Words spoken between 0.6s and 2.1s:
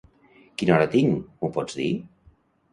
Quina hora tinc, m'ho pots dir?